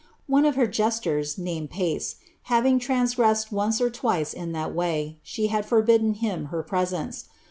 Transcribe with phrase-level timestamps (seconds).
[0.25, 2.15] One of her jesters, named Ptee,
[2.49, 7.25] having transgressed once or twice in that way, she had forbidden liiiD her presence.